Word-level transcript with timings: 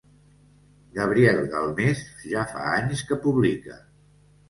Gabriel 0.95 1.43
Galmés 1.53 2.03
ja 2.35 2.49
fa 2.57 2.67
anys 2.81 3.07
que 3.11 3.23
publica. 3.29 3.83